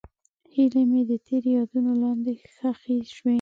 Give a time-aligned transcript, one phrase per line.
[0.53, 3.29] هیلې مې د تېر یادونو لاندې ښخې شوې.